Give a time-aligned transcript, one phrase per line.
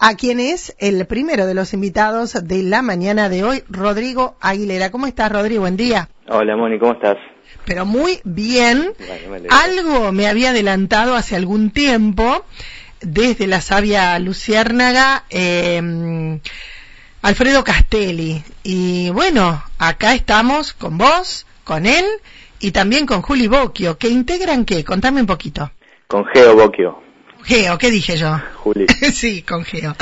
[0.00, 4.90] a quien es el primero de los invitados de la mañana de hoy, Rodrigo Aguilera.
[4.90, 5.60] ¿Cómo estás, Rodrigo?
[5.60, 6.08] Buen día.
[6.26, 7.18] Hola, Moni, ¿cómo estás?
[7.66, 8.92] Pero muy bien.
[9.28, 12.44] Vale, Algo me había adelantado hace algún tiempo
[13.02, 15.24] desde la sabia Luciérnaga.
[15.28, 16.40] Eh,
[17.20, 18.42] Alfredo Castelli.
[18.62, 22.06] Y bueno, acá estamos con vos, con él
[22.58, 24.82] y también con Juli Bocchio, que integran qué?
[24.82, 25.70] Contame un poquito.
[26.06, 27.09] Con Geo Bocchio.
[27.44, 28.28] Geo, ¿qué dije yo?
[28.56, 28.86] Juli.
[29.12, 29.92] sí, con Geo.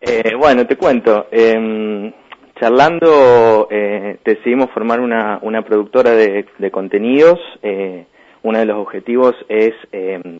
[0.00, 1.28] Eh, bueno, te cuento.
[1.30, 2.12] Eh,
[2.60, 7.38] charlando, eh, decidimos formar una, una productora de, de contenidos.
[7.62, 8.06] Eh,
[8.42, 10.38] uno de los objetivos es eh,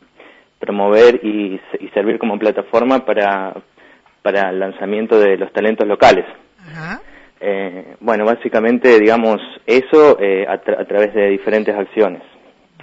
[0.59, 3.55] promover y, y servir como plataforma para,
[4.23, 6.25] para el lanzamiento de los talentos locales.
[6.61, 7.01] Ajá.
[7.41, 12.23] Eh, bueno, básicamente, digamos, eso eh, a, tra- a través de diferentes acciones.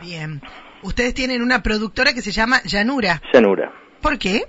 [0.01, 0.41] Bien.
[0.83, 3.21] Ustedes tienen una productora que se llama Llanura.
[3.33, 3.71] Llanura.
[4.01, 4.43] ¿Por qué?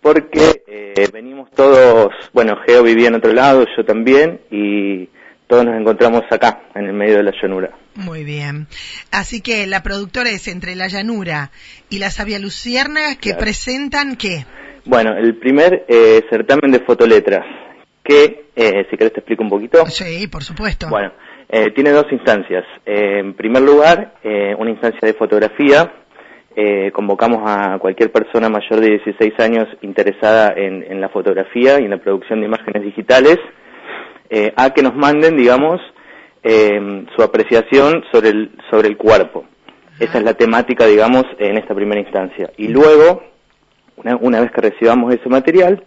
[0.00, 5.08] Porque eh, venimos todos, bueno, Geo vivía en otro lado, yo también, y
[5.46, 7.70] todos nos encontramos acá, en el medio de la llanura.
[7.94, 8.66] Muy bien.
[9.12, 11.50] Así que la productora es entre la Llanura
[11.90, 13.40] y la Sabia Luciérnaga que Claro.
[13.40, 14.46] presentan qué?
[14.86, 17.44] Bueno, el primer eh, certamen de fotoletras,
[18.02, 19.86] que, eh, si querés te explico un poquito.
[19.86, 20.88] Sí, por supuesto.
[20.88, 21.12] Bueno,
[21.52, 22.64] eh, tiene dos instancias.
[22.84, 25.92] Eh, en primer lugar, eh, una instancia de fotografía.
[26.92, 31.90] Convocamos a cualquier persona mayor de 16 años interesada en, en la fotografía y en
[31.90, 33.38] la producción de imágenes digitales
[34.56, 35.80] a que nos manden, digamos,
[36.42, 39.44] eh, su apreciación sobre el, sobre el cuerpo.
[39.98, 42.50] Esa es la temática, digamos, en esta primera instancia.
[42.56, 43.22] Y luego,
[43.96, 45.84] una, una vez que recibamos ese material,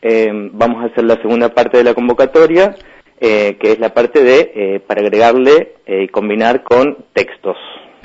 [0.00, 2.76] eh, vamos a hacer la segunda parte de la convocatoria,
[3.20, 7.56] eh, que es la parte de eh, para agregarle eh, y combinar con textos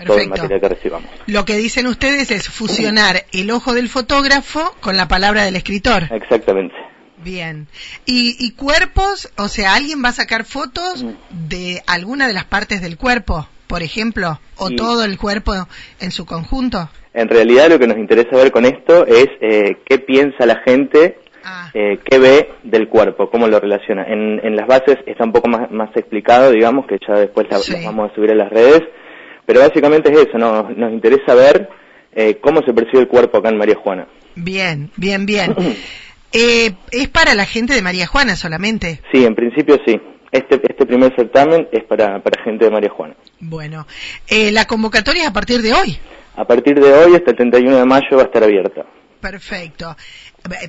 [0.06, 1.09] todo el material que recibamos.
[1.28, 6.03] Lo que dicen ustedes es fusionar el ojo del fotógrafo con la palabra del escritor.
[6.11, 6.75] Exactamente.
[7.23, 7.67] Bien.
[8.06, 9.31] ¿Y, y cuerpos?
[9.38, 11.14] O sea, ¿alguien va a sacar fotos Mm.
[11.47, 14.40] de alguna de las partes del cuerpo, por ejemplo?
[14.57, 14.75] ¿O Sí.
[14.75, 15.53] todo el cuerpo
[16.02, 16.90] en su conjunto?
[17.13, 21.19] En realidad lo que nos interesa ver con esto es eh, qué piensa la gente,
[21.46, 24.04] Ah, eh, qué ve del cuerpo, cómo lo relaciona.
[24.08, 27.74] En, en las bases está un poco más, más explicado, digamos, que ya después Sí.
[27.74, 28.81] las vamos a subir a las redes,
[29.46, 30.70] pero básicamente es eso, ¿no?
[30.70, 31.70] nos interesa ver
[32.16, 34.08] eh, cómo se percibe el cuerpo acá en María Juana.
[34.36, 35.56] bien, bien, bien.
[36.36, 39.00] Eh, ¿Es para la gente de María Juana solamente?
[39.12, 40.02] Sí, en principio sí.
[40.32, 43.14] Este, este primer certamen es para, para gente de María Juana.
[43.40, 43.86] Bueno,
[44.28, 45.96] eh, la convocatoria es a partir de hoy.
[46.36, 48.84] A partir de hoy hasta el 31 de mayo va a estar abierta.
[49.23, 49.95] Perfecto.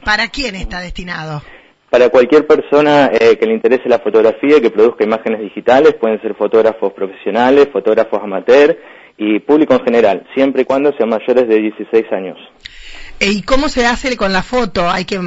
[0.05, 1.43] ¿Para quién está destinado?
[1.91, 6.37] Para cualquier persona eh, que le interese la fotografía, que produzca imágenes digitales, pueden ser
[6.37, 8.79] fotógrafos profesionales, fotógrafos amateur
[9.19, 12.39] y público en general, siempre y cuando sean mayores de 16 años.
[13.19, 14.89] ¿Y cómo se hace con la foto?
[14.89, 15.21] ¿Hay que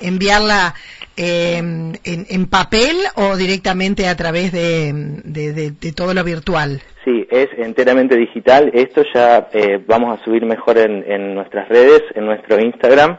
[0.00, 0.74] enviarla
[1.18, 4.92] eh, en, en papel o directamente a través de,
[5.24, 6.80] de- de- de todo lo virtual?
[7.04, 8.70] Sí, es enteramente digital.
[8.72, 13.18] Esto ya eh, vamos a subir mejor en, en nuestras redes, en nuestro Instagram,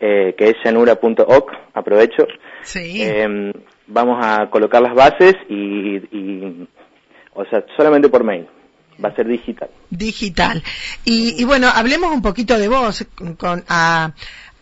[0.00, 2.26] eh, que es llanura.oc, aprovecho.
[2.62, 3.02] Sí.
[3.02, 3.52] Eh,
[3.86, 6.68] vamos a colocar las bases y, y,
[7.34, 8.46] o sea, solamente por mail.
[9.04, 9.68] Va a ser digital.
[9.90, 10.62] Digital.
[11.04, 13.06] Y, y bueno, hablemos un poquito de vos.
[13.38, 14.12] Con, a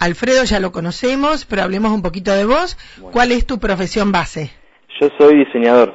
[0.00, 2.76] Alfredo ya lo conocemos, pero hablemos un poquito de vos.
[2.96, 3.12] Bueno.
[3.12, 4.50] ¿Cuál es tu profesión base?
[5.00, 5.94] Yo soy diseñador.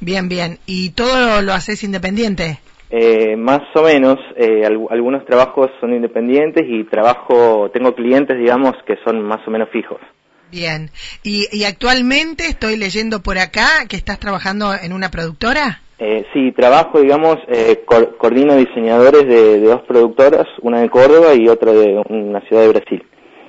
[0.00, 0.58] Bien, bien.
[0.66, 2.60] ¿Y todo lo haces independiente?
[2.90, 8.72] Eh, más o menos, eh, al- algunos trabajos son independientes y trabajo, tengo clientes, digamos,
[8.86, 10.00] que son más o menos fijos.
[10.50, 10.90] Bien.
[11.22, 15.82] ¿Y, y actualmente estoy leyendo por acá que estás trabajando en una productora?
[16.00, 21.34] Eh, sí, trabajo, digamos, eh, co- coordino diseñadores de, de dos productoras, una de Córdoba
[21.34, 23.02] y otra de una ciudad de Brasil.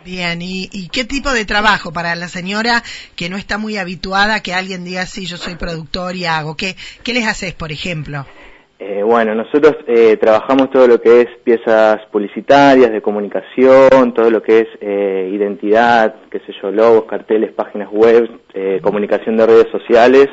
[0.03, 2.81] Bien, ¿Y, ¿y qué tipo de trabajo para la señora
[3.15, 6.55] que no está muy habituada a que alguien diga, sí, yo soy productor y hago?
[6.55, 8.25] ¿Qué, qué les haces, por ejemplo?
[8.79, 14.41] Eh, bueno, nosotros eh, trabajamos todo lo que es piezas publicitarias, de comunicación, todo lo
[14.41, 19.67] que es eh, identidad, qué sé yo, logos, carteles, páginas web, eh, comunicación de redes
[19.69, 20.27] sociales.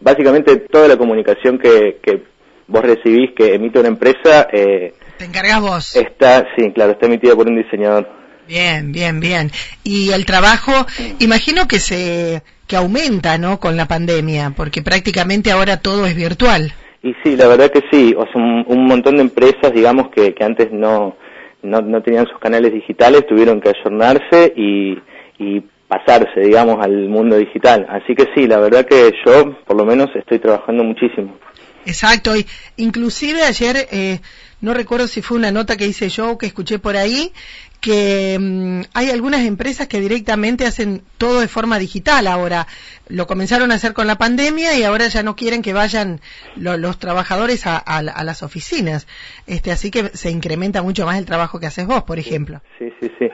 [0.00, 2.22] Básicamente toda la comunicación que, que
[2.66, 5.96] vos recibís, que emite una empresa, eh, ¿Te encargas vos?
[5.96, 8.08] está, sí, claro, está emitida por un diseñador.
[8.46, 9.50] Bien, bien, bien.
[9.82, 10.72] Y el trabajo,
[11.18, 13.58] imagino que se que aumenta, ¿no?
[13.60, 16.72] Con la pandemia, porque prácticamente ahora todo es virtual.
[17.02, 20.34] Y sí, la verdad que sí, o sea, un, un montón de empresas, digamos, que,
[20.34, 21.16] que antes no,
[21.62, 24.98] no, no tenían sus canales digitales, tuvieron que ayornarse y,
[25.38, 27.86] y pasarse, digamos, al mundo digital.
[27.88, 31.36] Así que sí, la verdad que yo, por lo menos, estoy trabajando muchísimo.
[31.84, 32.44] Exacto, y
[32.76, 34.18] inclusive ayer, eh,
[34.60, 37.32] no recuerdo si fue una nota que hice yo o que escuché por ahí,
[37.80, 42.66] que mm, hay algunas empresas que directamente hacen todo de forma digital ahora.
[43.08, 46.20] Lo comenzaron a hacer con la pandemia y ahora ya no quieren que vayan
[46.56, 49.06] los trabajadores a, las oficinas.
[49.46, 52.60] Este, así que se incrementa mucho más el trabajo que haces vos, por ejemplo.
[52.80, 53.28] Sí, sí, sí.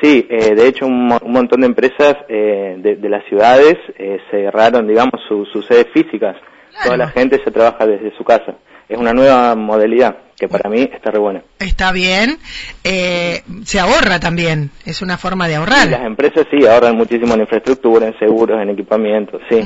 [0.00, 5.20] Sí, eh, de hecho un, montón de empresas eh, de, las ciudades eh, cerraron, digamos,
[5.28, 6.36] sus sedes físicas.
[6.84, 8.54] Toda la gente se trabaja desde su casa.
[8.88, 11.42] Es una nueva modalidad que para mí está re buena.
[11.58, 12.38] Está bien.
[12.84, 15.88] Eh, se ahorra también, es una forma de ahorrar.
[15.88, 19.60] las empresas sí ahorran muchísimo en infraestructura, en seguros, en equipamiento, sí.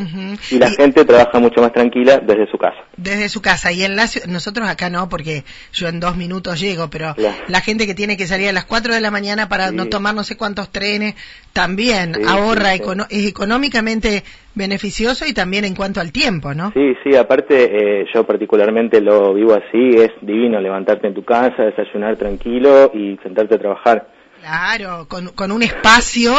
[0.50, 2.78] Y la gente trabaja mucho más tranquila desde su casa.
[2.96, 3.70] Desde su casa.
[3.70, 7.14] Y en la, nosotros acá no, porque yo en dos minutos llego, pero
[7.48, 10.14] la gente que tiene que salir a las cuatro de la mañana para no tomar
[10.14, 11.14] no sé cuántos trenes,
[11.52, 14.22] también ahorra, es económicamente
[14.54, 16.72] beneficioso y también en cuanto al tiempo, ¿no?
[16.72, 21.62] Sí, sí, aparte eh, yo particularmente lo vivo así, es divino levantarte en tu casa,
[21.62, 24.06] desayunar tranquilo y sentarte a trabajar.
[24.40, 26.34] Claro, con, un espacio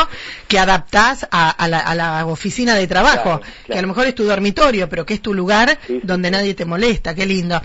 [0.50, 5.06] que adaptás a, la, oficina de trabajo, que a lo mejor es tu dormitorio, pero
[5.06, 7.62] que es tu lugar donde nadie te molesta, qué lindo.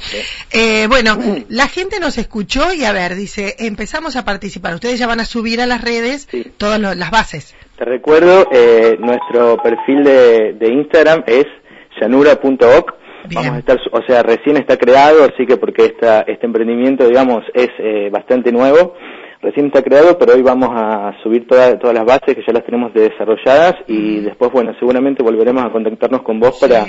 [0.52, 1.18] Eh, bueno,
[1.48, 5.24] la gente nos escuchó y a ver, dice, empezamos a participar, ustedes ya van a
[5.24, 7.56] subir a las redes todas las bases.
[7.76, 11.46] Te recuerdo, eh, nuestro perfil de, de Instagram es
[13.32, 17.44] Vamos a estar, o sea, recién está creado, así que porque esta, este emprendimiento, digamos,
[17.54, 18.94] es eh, bastante nuevo,
[19.42, 22.64] recién está creado, pero hoy vamos a subir todas todas las bases que ya las
[22.64, 24.24] tenemos desarrolladas y mm.
[24.24, 26.86] después, bueno, seguramente volveremos a contactarnos con vos para,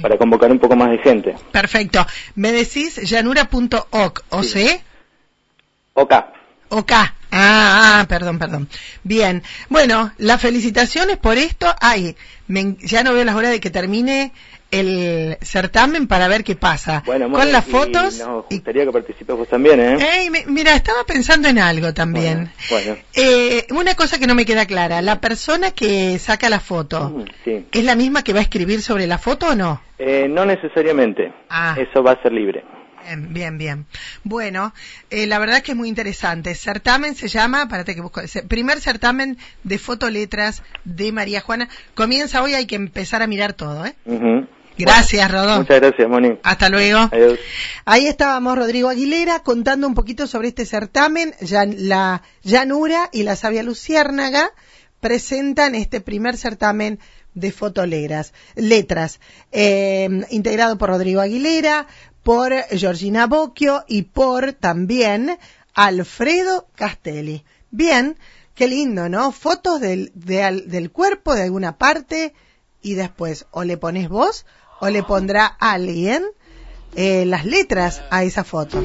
[0.00, 1.34] para convocar un poco más de gente.
[1.52, 2.04] Perfecto.
[2.34, 4.68] Me decís llanura.oc, ¿o sí?
[5.94, 6.14] OK.
[6.68, 6.92] OK.
[6.92, 8.68] Ah, ah, perdón, perdón.
[9.02, 9.42] Bien.
[9.68, 11.66] Bueno, las felicitaciones por esto.
[11.80, 12.16] Ay,
[12.48, 14.32] ya no veo las horas de que termine
[14.70, 17.02] el certamen para ver qué pasa.
[17.06, 18.18] Bueno, con las fotos.
[18.18, 20.30] nos gustaría que participes vos también, ¿eh?
[20.46, 22.50] mira, estaba pensando en algo también.
[22.70, 27.10] Bueno, eh, una cosa que no me queda clara, la persona que saca la foto,
[27.10, 29.80] mm, ¿es la misma que va a escribir sobre la foto o no?
[29.98, 31.32] Eh, no necesariamente.
[31.48, 31.76] Ah.
[31.78, 32.64] Eso va a ser libre.
[33.06, 33.86] Bien, bien, bien.
[34.24, 34.74] Bueno,
[35.10, 36.54] eh, la verdad que es muy interesante.
[36.56, 41.68] Certamen se llama, párate que busco, primer certamen de fotoletras de María Juana.
[41.94, 43.94] Comienza hoy, hay que empezar a mirar todo, ¿eh?
[44.76, 45.60] Gracias, Rodolfo.
[45.60, 46.38] Muchas gracias, Moni.
[46.42, 46.98] Hasta luego.
[47.12, 47.38] Adiós.
[47.84, 51.32] Ahí estábamos Rodrigo Aguilera contando un poquito sobre este certamen.
[51.40, 54.50] Ya, la Llanura y la Sabia Luciérnaga
[55.00, 56.98] presentan este primer certamen
[57.36, 59.20] de fotoletras, letras,
[59.52, 61.86] eh, integrado por Rodrigo Aguilera,
[62.26, 65.38] por Georgina Bocchio y por también
[65.74, 67.44] Alfredo Castelli.
[67.70, 68.18] Bien,
[68.56, 69.30] qué lindo, ¿no?
[69.30, 72.34] Fotos del, del cuerpo de alguna parte
[72.82, 74.44] y después o le pones vos
[74.80, 76.24] o le pondrá alguien
[76.96, 78.82] eh, las letras a esa foto.